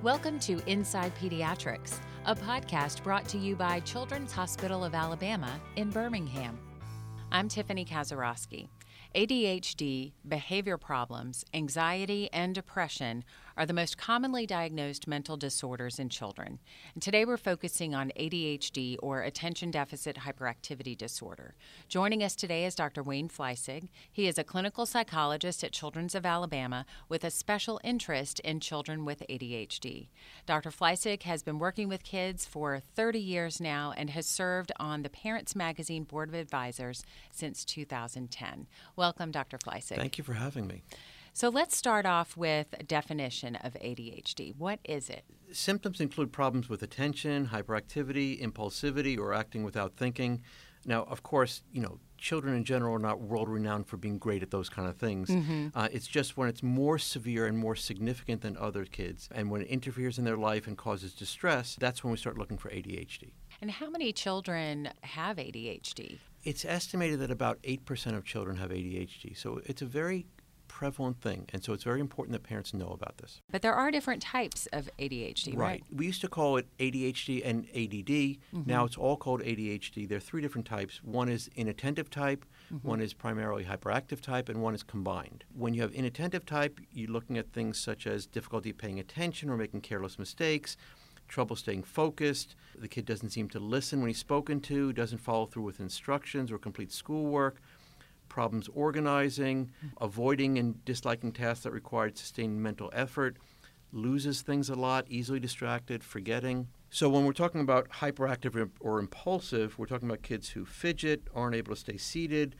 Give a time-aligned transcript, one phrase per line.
[0.00, 5.90] Welcome to Inside Pediatrics, a podcast brought to you by Children's Hospital of Alabama in
[5.90, 6.56] Birmingham.
[7.32, 8.68] I'm Tiffany Kazarowski.
[9.16, 13.24] ADHD, behavior problems, anxiety, and depression
[13.58, 16.60] are the most commonly diagnosed mental disorders in children.
[16.94, 21.56] And today we're focusing on ADHD or attention deficit hyperactivity disorder.
[21.88, 23.02] Joining us today is Dr.
[23.02, 23.88] Wayne Fleisig.
[24.12, 29.04] He is a clinical psychologist at Children's of Alabama with a special interest in children
[29.04, 30.06] with ADHD.
[30.46, 30.70] Dr.
[30.70, 35.10] Fleisig has been working with kids for 30 years now and has served on the
[35.10, 38.68] Parents Magazine Board of Advisors since 2010.
[38.94, 39.58] Welcome, Dr.
[39.58, 39.96] Fleisig.
[39.96, 40.84] Thank you for having me.
[41.38, 44.56] So let's start off with a definition of ADHD.
[44.56, 45.22] What is it?
[45.52, 50.42] Symptoms include problems with attention, hyperactivity, impulsivity, or acting without thinking.
[50.84, 54.42] Now, of course, you know, children in general are not world renowned for being great
[54.42, 55.30] at those kind of things.
[55.30, 55.68] Mm-hmm.
[55.76, 59.62] Uh, it's just when it's more severe and more significant than other kids, and when
[59.62, 63.30] it interferes in their life and causes distress, that's when we start looking for ADHD.
[63.60, 66.18] And how many children have ADHD?
[66.42, 69.36] It's estimated that about 8% of children have ADHD.
[69.36, 70.26] So it's a very
[70.78, 71.44] prevalent thing.
[71.52, 73.40] And so it's very important that parents know about this.
[73.50, 75.58] But there are different types of ADHD, right?
[75.58, 75.84] Right.
[75.90, 78.14] We used to call it ADHD and ADD.
[78.14, 78.62] Mm-hmm.
[78.64, 80.08] Now it's all called ADHD.
[80.08, 81.02] There are three different types.
[81.02, 82.86] One is inattentive type, mm-hmm.
[82.86, 85.42] one is primarily hyperactive type, and one is combined.
[85.52, 89.56] When you have inattentive type, you're looking at things such as difficulty paying attention or
[89.56, 90.76] making careless mistakes
[91.28, 92.56] trouble staying focused.
[92.74, 96.50] The kid doesn't seem to listen when he's spoken to, doesn't follow through with instructions
[96.50, 97.60] or complete schoolwork,
[98.28, 103.36] problems organizing, avoiding and disliking tasks that required sustained mental effort,
[103.92, 106.68] loses things a lot, easily distracted, forgetting.
[106.90, 111.54] So, when we're talking about hyperactive or impulsive, we're talking about kids who fidget, aren't
[111.54, 112.56] able to stay seated,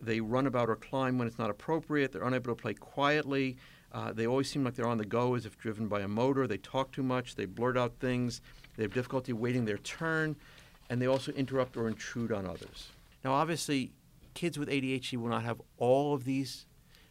[0.00, 3.56] they run about or climb when it's not appropriate, they're unable to play quietly,
[3.92, 6.46] uh, they always seem like they're on the go as if driven by a motor,
[6.46, 8.40] they talk too much, they blurt out things,
[8.76, 10.34] they have difficulty waiting their turn,
[10.90, 12.90] and they also interrupt or intrude on others.
[13.24, 13.92] Now, obviously,
[14.34, 16.66] kids with ADHD will not have all of these.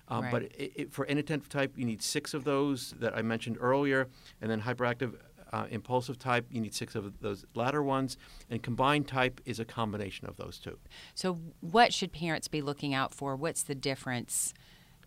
[0.08, 0.32] Um, right.
[0.32, 4.10] But it, it, for inattentive type, you need six of those that I mentioned earlier,
[4.42, 5.16] and then hyperactive
[5.54, 8.18] uh, impulsive type, you need six of those latter ones,
[8.50, 10.78] and combined type is a combination of those two.
[11.14, 13.36] So, what should parents be looking out for?
[13.36, 14.54] What's the difference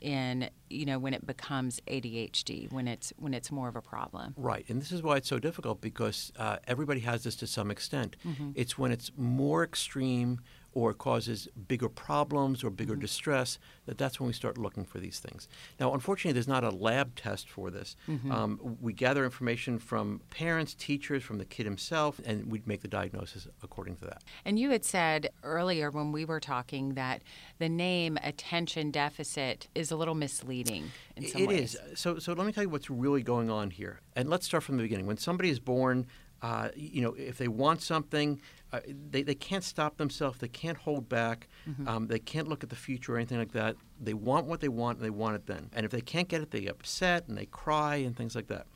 [0.00, 4.34] in you know when it becomes ADHD when it's when it's more of a problem.
[4.36, 7.70] Right, and this is why it's so difficult because uh, everybody has this to some
[7.70, 8.16] extent.
[8.26, 8.50] Mm-hmm.
[8.54, 10.40] It's when it's more extreme
[10.74, 13.02] or causes bigger problems or bigger mm-hmm.
[13.02, 15.48] distress, that that's when we start looking for these things.
[15.78, 17.96] Now, unfortunately, there's not a lab test for this.
[18.08, 18.32] Mm-hmm.
[18.32, 22.88] Um, we gather information from parents, teachers, from the kid himself, and we make the
[22.88, 24.22] diagnosis according to that.
[24.44, 27.22] And you had said earlier when we were talking that
[27.58, 31.74] the name attention deficit is a little misleading in some it ways.
[31.74, 32.00] It is.
[32.00, 34.00] So, so let me tell you what's really going on here.
[34.16, 35.06] And let's start from the beginning.
[35.06, 36.06] When somebody is born,
[36.44, 38.38] uh, you know, if they want something,
[38.70, 40.40] uh, they, they can't stop themselves.
[40.40, 41.48] They can't hold back.
[41.66, 41.88] Mm-hmm.
[41.88, 43.76] Um, they can't look at the future or anything like that.
[43.98, 45.70] They want what they want, and they want it then.
[45.72, 48.48] And if they can't get it, they get upset and they cry and things like
[48.48, 48.66] that.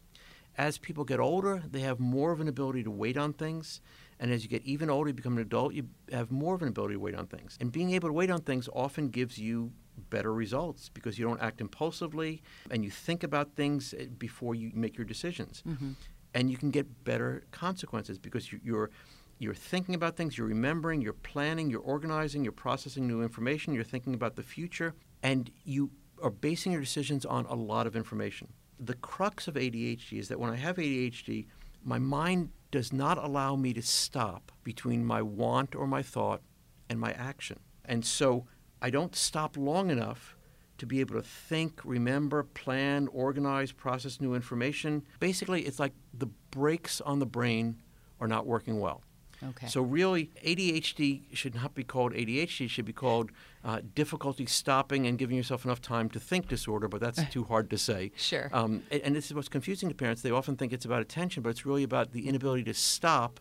[0.57, 3.83] As people get older, they have more of an ability to wait on things.
[4.19, 6.69] And as you get even older, you become an adult, you have more of an
[6.69, 7.59] ability to wait on things.
[7.61, 9.73] And being able to wait on things often gives you
[10.09, 12.41] better results because you don't act impulsively
[12.71, 15.63] and you think about things eh, before you make your decisions.
[15.69, 15.93] Mm-hmm
[16.39, 18.91] and you can get better consequences because you're
[19.41, 23.85] you're thinking about things, you're remembering, you're planning, you're organizing, you're processing new information, you're
[23.85, 25.91] thinking about the future, and you
[26.23, 28.49] are basing your decisions on a lot of information.
[28.79, 31.47] The crux of ADHD is that when I have ADHD,
[31.85, 36.43] my mind does not allow me to stop between my want or my thought
[36.89, 37.59] and my action.
[37.85, 38.47] And so
[38.81, 40.37] I don't stop long enough
[40.79, 45.03] to be able to think, remember, plan, organize, process new information.
[45.21, 47.77] Basically, it's like the brakes on the brain
[48.21, 49.03] are not working well.
[49.43, 49.69] Okay.
[49.69, 52.63] So really, ADHD should not be called ADHD.
[52.63, 53.31] It should be called
[53.65, 56.89] uh, difficulty stopping and giving yourself enough time to think disorder.
[56.89, 58.11] But that's too hard to say.
[58.17, 58.51] Sure.
[58.53, 60.23] Um, and, and this is what's confusing to parents.
[60.23, 63.39] They often think it's about attention, but it's really about the inability to stop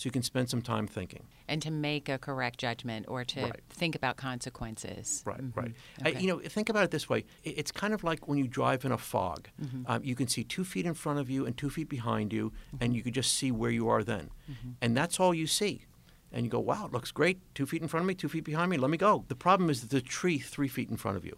[0.00, 1.24] so you can spend some time thinking.
[1.46, 3.60] And to make a correct judgment or to right.
[3.68, 5.22] think about consequences.
[5.26, 5.60] Right, mm-hmm.
[5.60, 5.72] right.
[6.00, 6.16] Okay.
[6.16, 8.86] I, you know, think about it this way it's kind of like when you drive
[8.86, 9.50] in a fog.
[9.62, 9.82] Mm-hmm.
[9.86, 12.50] Um, you can see two feet in front of you and two feet behind you,
[12.50, 12.82] mm-hmm.
[12.82, 14.30] and you can just see where you are then.
[14.50, 14.70] Mm-hmm.
[14.80, 15.84] And that's all you see.
[16.32, 17.38] And you go, wow, it looks great.
[17.54, 19.26] Two feet in front of me, two feet behind me, let me go.
[19.28, 21.36] The problem is the tree three feet in front of you.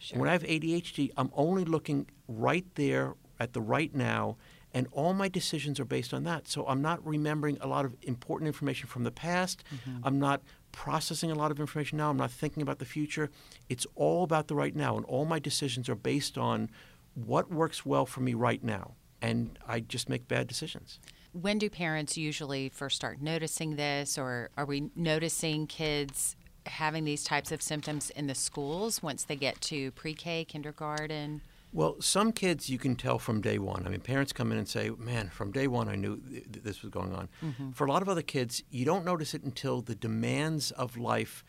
[0.00, 0.18] Sure.
[0.18, 4.38] When I have ADHD, I'm only looking right there at the right now
[4.74, 6.48] and all my decisions are based on that.
[6.48, 9.62] So I'm not remembering a lot of important information from the past.
[9.74, 9.98] Mm-hmm.
[10.04, 10.42] I'm not
[10.72, 12.10] processing a lot of information now.
[12.10, 13.30] I'm not thinking about the future.
[13.68, 16.70] It's all about the right now, and all my decisions are based on
[17.14, 18.94] what works well for me right now.
[19.22, 20.98] and I just make bad decisions.
[21.32, 26.36] When do parents usually first start noticing this, or are we noticing kids
[26.66, 31.40] having these types of symptoms in the schools once they get to pre K, kindergarten?
[31.72, 33.86] Well, some kids you can tell from day one.
[33.86, 36.64] I mean, parents come in and say, "Man, from day one, I knew th- th-
[36.64, 37.70] this was going on." Mm-hmm.
[37.70, 41.44] For a lot of other kids, you don't notice it until the demands of life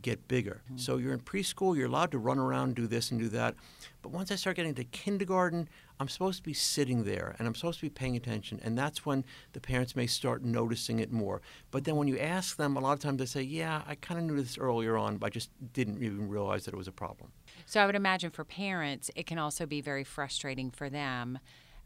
[0.00, 0.62] get bigger.
[0.66, 0.76] Mm-hmm.
[0.78, 3.54] So you're in preschool, you're allowed to run around, do this and do that.
[4.02, 5.68] But once I start getting to kindergarten,
[6.00, 8.60] I'm supposed to be sitting there and I'm supposed to be paying attention.
[8.62, 11.42] And that's when the parents may start noticing it more.
[11.70, 14.20] But then when you ask them, a lot of times they say, Yeah, I kind
[14.20, 16.92] of knew this earlier on, but I just didn't even realize that it was a
[16.92, 17.32] problem.
[17.68, 21.38] So I would imagine for parents, it can also be very frustrating for them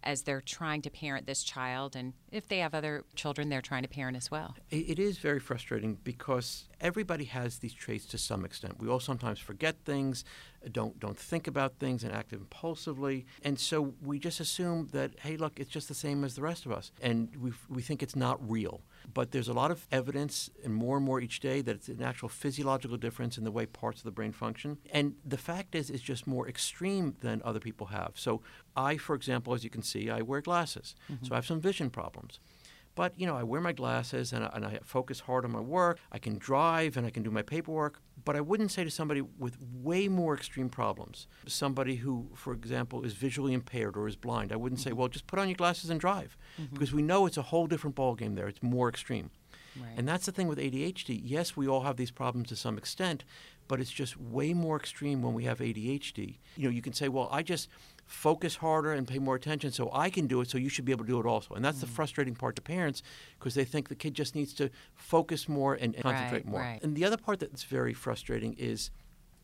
[0.05, 1.97] as they're trying to parent this child.
[1.97, 4.55] And if they have other children, they're trying to parent as well.
[4.71, 8.79] It is very frustrating because everybody has these traits to some extent.
[8.79, 10.25] We all sometimes forget things,
[10.71, 15.37] don't don't think about things, and act impulsively, and so we just assume that hey,
[15.37, 18.17] look, it's just the same as the rest of us, and we we think it's
[18.17, 18.83] not real.
[19.13, 22.03] But there's a lot of evidence, and more and more each day, that it's an
[22.03, 24.79] actual physiological difference in the way parts of the brain function.
[24.91, 28.13] And the fact is, it's just more extreme than other people have.
[28.15, 28.43] So
[28.77, 31.25] I, for example, as you can see, I wear glasses, mm-hmm.
[31.25, 32.41] so I have some vision problems.
[32.95, 35.61] But you know, I wear my glasses and I, and I focus hard on my
[35.61, 35.99] work.
[36.11, 38.01] I can drive and I can do my paperwork.
[38.25, 43.03] But I wouldn't say to somebody with way more extreme problems, somebody who, for example,
[43.05, 44.53] is visually impaired or is blind.
[44.53, 44.91] I wouldn't mm-hmm.
[44.91, 46.73] say, well, just put on your glasses and drive, mm-hmm.
[46.75, 48.49] because we know it's a whole different ballgame there.
[48.49, 49.31] It's more extreme.
[49.77, 49.95] Right.
[49.97, 51.21] And that's the thing with ADHD.
[51.25, 53.25] Yes, we all have these problems to some extent,
[53.73, 56.37] but it's just way more extreme when we have ADHD.
[56.59, 57.71] You know, you can say, well, I just
[58.05, 60.93] focus harder and pay more attention so I can do it, so you should be
[60.93, 61.55] able to do it also.
[61.55, 61.87] And that's mm-hmm.
[61.87, 63.03] the frustrating part to parents
[63.39, 66.61] because they think the kid just needs to focus more and, and concentrate right, more.
[66.61, 66.81] Right.
[66.83, 68.91] And the other part that's very frustrating is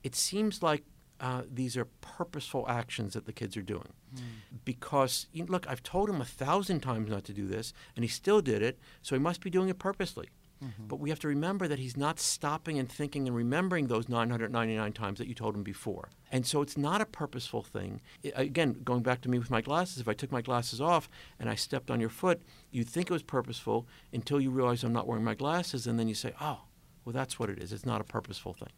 [0.02, 0.84] it seems like
[1.20, 3.94] uh, these are purposeful actions that the kids are doing.
[4.14, 4.20] Mm.
[4.62, 8.04] Because, you know, look, I've told him a thousand times not to do this, and
[8.04, 10.28] he still did it, so he must be doing it purposely.
[10.62, 10.86] Mm-hmm.
[10.88, 14.92] But we have to remember that he's not stopping and thinking and remembering those 999
[14.92, 16.08] times that you told him before.
[16.32, 18.00] And so it's not a purposeful thing.
[18.22, 21.08] It, again, going back to me with my glasses, if I took my glasses off
[21.38, 24.92] and I stepped on your foot, you'd think it was purposeful until you realize I'm
[24.92, 26.62] not wearing my glasses, and then you say, oh,
[27.04, 27.72] well, that's what it is.
[27.72, 28.68] It's not a purposeful thing.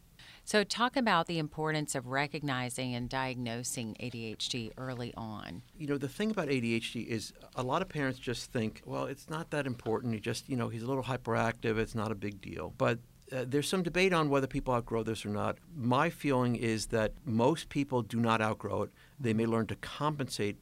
[0.43, 5.61] So, talk about the importance of recognizing and diagnosing ADHD early on.
[5.77, 9.29] You know, the thing about ADHD is a lot of parents just think, well, it's
[9.29, 10.13] not that important.
[10.13, 11.77] He just, you know, he's a little hyperactive.
[11.77, 12.73] It's not a big deal.
[12.77, 12.99] But
[13.31, 15.57] uh, there's some debate on whether people outgrow this or not.
[15.75, 18.89] My feeling is that most people do not outgrow it.
[19.19, 20.57] They may learn to compensate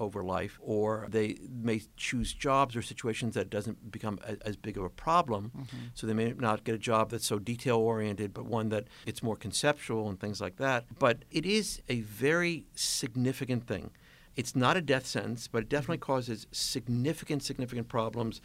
[0.00, 4.76] over life, or they may choose jobs or situations that doesn't become a, as big
[4.76, 5.52] of a problem.
[5.56, 5.76] Mm-hmm.
[5.94, 9.22] So they may not get a job that's so detail oriented, but one that it's
[9.22, 10.84] more conceptual and things like that.
[10.98, 13.90] But it is a very significant thing.
[14.36, 16.12] It's not a death sentence, but it definitely mm-hmm.
[16.12, 18.40] causes significant, significant problems.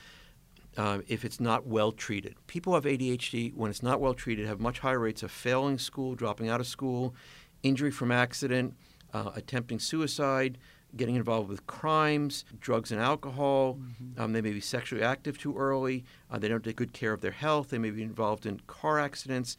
[0.76, 2.34] Uh, if it's not well treated.
[2.48, 5.78] People who have ADHD, when it's not well treated, have much higher rates of failing
[5.78, 7.14] school, dropping out of school,
[7.62, 8.74] injury from accident,
[9.14, 10.58] uh, attempting suicide,
[10.96, 13.76] getting involved with crimes, drugs and alcohol.
[13.76, 14.22] Mm-hmm.
[14.22, 16.06] Um, they may be sexually active too early.
[16.30, 17.70] Uh, they don't take good care of their health.
[17.70, 19.58] They may be involved in car accidents,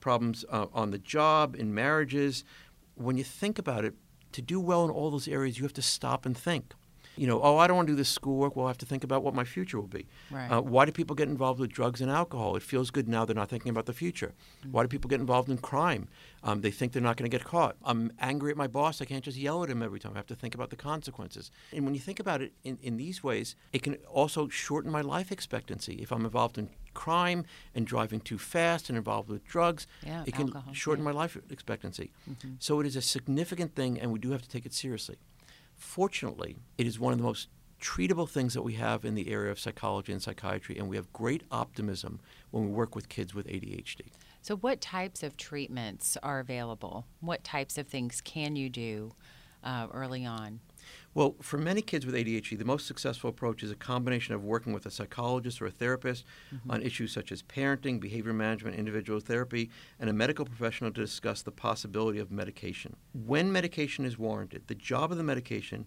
[0.00, 2.44] problems uh, on the job, in marriages.
[2.94, 3.94] When you think about it,
[4.32, 6.74] to do well in all those areas, you have to stop and think
[7.16, 8.56] you know, oh, I don't want to do this schoolwork.
[8.56, 10.06] Well, I have to think about what my future will be.
[10.30, 10.50] Right.
[10.50, 12.56] Uh, why do people get involved with drugs and alcohol?
[12.56, 14.34] It feels good now they're not thinking about the future.
[14.60, 14.72] Mm-hmm.
[14.72, 16.08] Why do people get involved in crime?
[16.42, 17.76] Um, they think they're not going to get caught.
[17.84, 19.00] I'm angry at my boss.
[19.00, 20.12] I can't just yell at him every time.
[20.14, 21.50] I have to think about the consequences.
[21.72, 25.00] And when you think about it in, in these ways, it can also shorten my
[25.00, 25.94] life expectancy.
[25.94, 27.44] If I'm involved in crime
[27.74, 31.12] and driving too fast and involved with drugs, yeah, it can alcohol, shorten yeah.
[31.12, 32.10] my life expectancy.
[32.28, 32.54] Mm-hmm.
[32.58, 35.16] So it is a significant thing, and we do have to take it seriously.
[35.76, 37.48] Fortunately, it is one of the most
[37.80, 41.12] treatable things that we have in the area of psychology and psychiatry, and we have
[41.12, 44.00] great optimism when we work with kids with ADHD.
[44.42, 47.06] So, what types of treatments are available?
[47.20, 49.12] What types of things can you do
[49.62, 50.60] uh, early on?
[51.14, 54.72] Well, for many kids with ADHD, the most successful approach is a combination of working
[54.72, 56.24] with a psychologist or a therapist
[56.54, 56.70] mm-hmm.
[56.70, 61.42] on issues such as parenting, behavior management, individual therapy, and a medical professional to discuss
[61.42, 62.96] the possibility of medication.
[63.12, 65.86] When medication is warranted, the job of the medication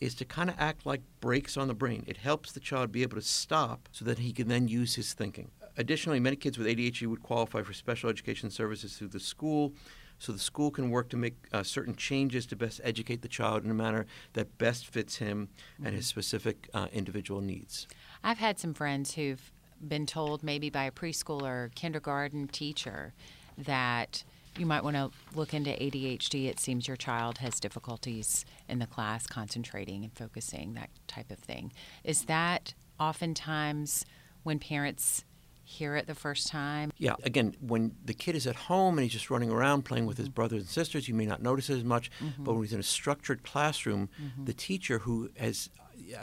[0.00, 2.04] is to kind of act like brakes on the brain.
[2.06, 5.12] It helps the child be able to stop so that he can then use his
[5.14, 5.50] thinking.
[5.76, 9.72] Additionally, many kids with ADHD would qualify for special education services through the school.
[10.18, 13.64] So the school can work to make uh, certain changes to best educate the child
[13.64, 15.86] in a manner that best fits him mm-hmm.
[15.86, 16.20] and his mm-hmm.
[16.20, 17.86] specific uh, individual needs.
[18.22, 19.52] I've had some friends who've
[19.86, 23.12] been told maybe by a preschool or kindergarten teacher
[23.58, 24.24] that
[24.56, 26.46] you might want to look into ADHD.
[26.46, 31.38] It seems your child has difficulties in the class concentrating and focusing, that type of
[31.38, 31.72] thing.
[32.04, 34.04] Is that oftentimes
[34.44, 35.24] when parents
[35.64, 36.92] hear it the first time?
[36.98, 40.18] Yeah, again, when the kid is at home and he's just running around playing with
[40.18, 40.34] his Mm-hmm.
[40.34, 42.10] brothers and sisters, you may not notice it as much.
[42.38, 44.44] But when he's in a structured classroom, Mm-hmm.
[44.44, 45.70] the teacher who has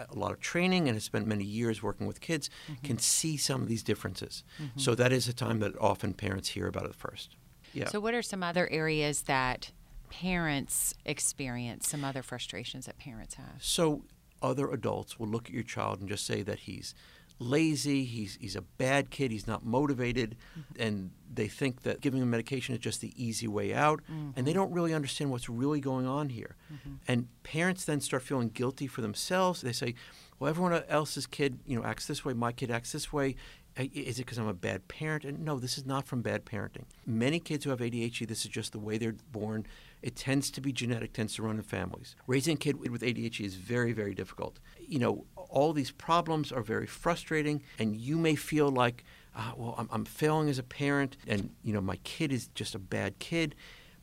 [0.10, 2.86] a lot of training and has spent many years working with kids Mm-hmm.
[2.86, 4.44] can see some of these differences.
[4.76, 7.36] So that is a time that often parents hear about it first.
[7.74, 7.88] Yeah.
[7.88, 9.72] So, what are some other areas that
[10.10, 13.56] parents experience, some other frustrations that parents have?
[13.60, 14.04] So
[14.42, 16.94] other adults will look at your child and just say that he's
[17.42, 20.38] lazy, he's he's a bad kid, he's not motivated,
[20.78, 24.42] and they think that giving him medication is just the easy way out, and they
[24.42, 24.60] mm-hmm.
[24.60, 26.56] don't really understand what's really going on here.
[26.72, 26.96] Mm-hmm.
[27.08, 29.62] And parents then start feeling guilty for themselves.
[29.62, 29.96] They say,
[30.40, 32.34] "Well, everyone else's kid, you know, acts this way.
[32.34, 33.36] My kid acts this way."
[33.78, 35.24] Is it because I'm a bad parent?
[35.24, 36.84] And no, this is not from bad parenting.
[37.06, 39.66] Many kids who have ADHD, this is just the way they're born.
[40.02, 42.16] It tends to be genetic, tends to run in families.
[42.28, 44.60] Raising a kid with ADHD is very, very difficult.
[44.80, 49.04] You know, all these problems are very frustrating, and you may feel like,
[49.36, 52.74] uh, well, I'm, I'm failing as a parent, and, you know, my kid is just
[52.74, 53.56] a bad kid.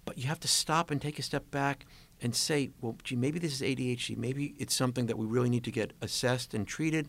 [0.05, 1.85] But you have to stop and take a step back
[2.21, 4.17] and say, well, gee, maybe this is ADHD.
[4.17, 7.09] Maybe it's something that we really need to get assessed and treated,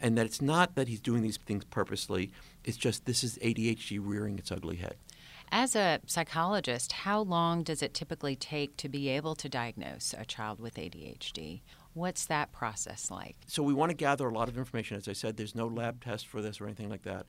[0.00, 2.30] and that it's not that he's doing these things purposely.
[2.64, 4.96] It's just this is ADHD rearing its ugly head.
[5.54, 10.24] As a psychologist, how long does it typically take to be able to diagnose a
[10.24, 11.60] child with ADHD?
[11.94, 13.36] What's that process like?
[13.46, 14.96] So we want to gather a lot of information.
[14.96, 17.26] As I said, there's no lab test for this or anything like that.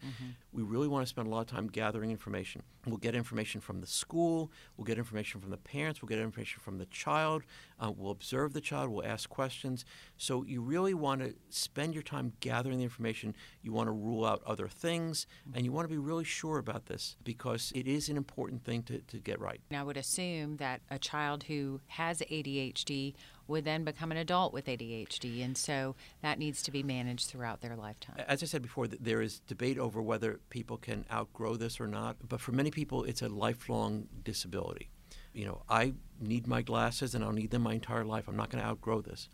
[0.53, 2.63] We really want to spend a lot of time gathering information.
[2.85, 4.51] We'll get information from the school.
[4.77, 6.01] We'll get information from the parents.
[6.01, 7.43] We'll get information from the child.
[7.79, 8.89] Uh, we'll observe the child.
[8.89, 9.85] We'll ask questions.
[10.17, 13.35] So you really want to spend your time gathering the information.
[13.61, 16.85] You want to rule out other things, and you want to be really sure about
[16.85, 19.59] this because it is an important thing to, to get right.
[19.69, 23.13] And I would assume that a child who has ADHD
[23.47, 27.61] would then become an adult with ADHD, and so that needs to be managed throughout
[27.61, 28.15] their lifetime.
[28.27, 32.17] As I said before, there is debate over whether people can outgrow this or not.
[32.27, 34.89] But for many people, it's a lifelong disability.
[35.33, 38.27] You know, I need my glasses and I'll need them my entire life.
[38.27, 39.29] I'm not going to outgrow this.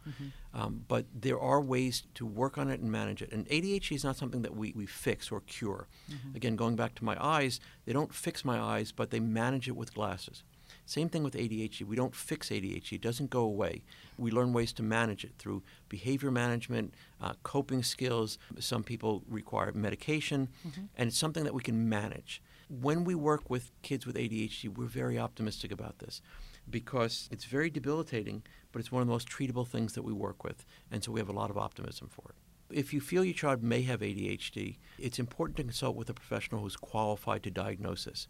[0.54, 3.32] Um, but there are ways to work on it and manage it.
[3.34, 5.88] And ADHD is not something that we, we fix or cure.
[6.36, 9.76] Again, going back to my eyes, they don't fix my eyes, but they manage it
[9.76, 10.44] with glasses.
[10.90, 11.86] Same thing with ADHD.
[11.86, 12.94] We don't fix ADHD.
[12.94, 13.84] It doesn't go away.
[14.18, 18.40] We learn ways to manage it through behavior management, uh, coping skills.
[18.58, 20.50] Some people require medication,
[20.98, 22.42] and it's something that we can manage.
[22.70, 26.24] When we work with kids with ADHD, we're very optimistic about this
[26.68, 28.42] because it's very debilitating,
[28.72, 30.66] but it's one of the most treatable things that we work with.
[30.92, 32.36] And so we have a lot of optimism for it.
[32.72, 36.62] If you feel your child may have ADHD, it's important to consult with a professional
[36.62, 38.28] who's qualified to diagnose this.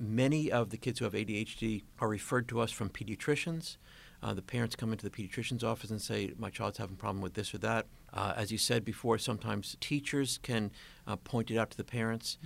[0.00, 3.76] Many of the kids who have ADHD are referred to us from pediatricians.
[4.22, 7.20] Uh, the parents come into the pediatrician's office and say, My child's having a problem
[7.20, 7.86] with this or that.
[8.10, 10.70] Uh, as you said before, sometimes teachers can
[11.06, 12.38] uh, point it out to the parents.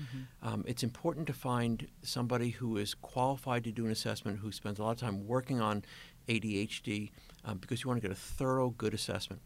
[0.43, 4.81] Um, it's important to find somebody who is qualified to do an assessment, who spends
[4.81, 5.85] a lot of time working on
[6.29, 7.11] ADHD,
[7.45, 9.41] um, because you want to get a thorough, good assessment.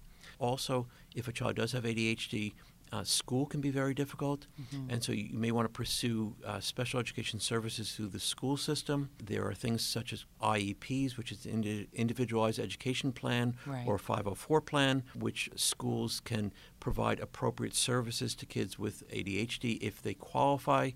[0.46, 2.52] Also, if a child does have ADHD,
[2.90, 4.48] uh, school can be very difficult,
[4.90, 9.08] and so you, may want to pursue uh, special education services through the school system.
[9.24, 13.86] There are things such as IEPs, which is indi- individualized education plan, Right.
[13.86, 20.12] or 504 plan, which schools can provide appropriate services to kids with ADHD if they
[20.14, 20.90] qualify.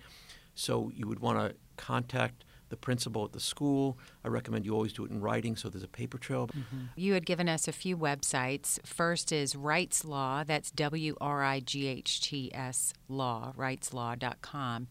[0.54, 3.98] So you would want to contact the principal at the school.
[4.24, 6.48] I recommend you always do it in writing so there's a paper trail.
[6.48, 6.86] Mm-hmm.
[6.96, 8.84] You had given us a few websites.
[8.86, 14.88] First is Wrightslaw, that's W R I G H T S law, wrightslaw.com.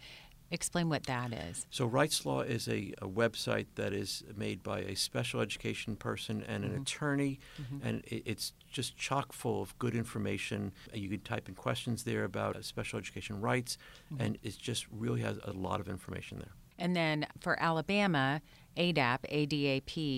[0.52, 1.66] Explain what that is.
[1.72, 6.64] So, Wrightslaw is a, a website that is made by a special education person and
[6.64, 6.82] an mm-hmm.
[6.84, 7.86] attorney, mm-hmm.
[7.86, 10.72] and it, it's just chock full of good information.
[10.94, 13.80] You can type in questions there about special education rights,
[14.14, 14.22] mm-hmm.
[14.24, 16.54] and it just really has a lot of information there.
[16.78, 18.42] And then for Alabama,
[18.78, 19.20] ADAP,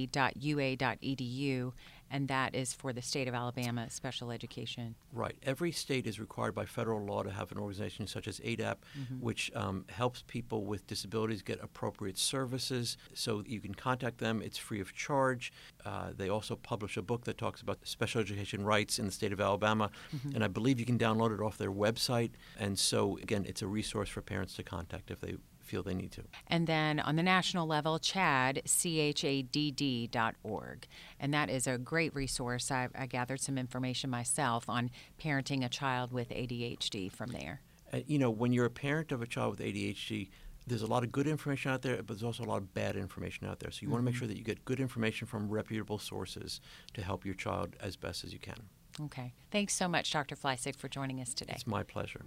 [0.10, 1.74] adap.ua.edu,
[2.10, 4.96] and that is for the state of Alabama special education.
[5.12, 5.36] Right.
[5.44, 8.78] Every state is required by federal law to have an organization such as ADAP,
[9.20, 12.98] which um, helps people with disabilities get appropriate services.
[13.14, 14.42] So you can contact them.
[14.42, 15.52] It's free of charge.
[15.86, 19.34] Uh, they also publish a book that talks about special education rights in the state
[19.34, 19.92] of Alabama,
[20.34, 22.32] and I believe you can download it off their website.
[22.58, 25.36] And so, again, it's a resource for parents to contact if they
[25.68, 26.24] feel they need to.
[26.48, 30.88] And then on the national level, CHADD, C H A D D dot org.
[31.20, 32.72] And that is a great resource.
[32.72, 34.90] I, I gathered some information myself on
[35.22, 37.62] parenting a child with ADHD from there.
[37.94, 40.30] Uh, you know, when you're a parent of a child with ADHD,
[40.66, 42.98] there's a lot of good information out there, but there's also a lot of bad
[42.98, 43.72] information out there.
[43.72, 43.94] So you mm-hmm.
[43.94, 46.60] want to make sure that you get good information from reputable sources
[46.94, 48.62] to help your child as best as you can.
[49.00, 49.34] Okay.
[49.52, 50.36] Thanks so much, Dr.
[50.36, 51.54] Fleisig, for joining us today.
[51.56, 52.22] It's my pleasure.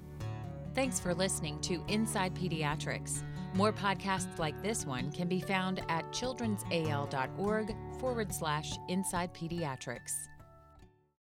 [0.73, 3.25] Thanks for listening to Inside Pediatrics.
[3.55, 10.29] More podcasts like this one can be found at childrensal.org forward slash inside pediatrics.